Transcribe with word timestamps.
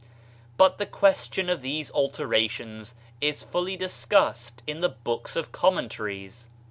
But 0.57 0.79
the 0.79 0.87
question 0.87 1.47
of 1.47 1.61
these 1.61 1.91
alterations 1.91 2.95
is 3.21 3.43
fully 3.43 3.77
discussed 3.77 4.63
in 4.65 4.81
the 4.81 4.89
books 4.89 5.35
of 5.35 5.51
commentaries. 5.51 6.49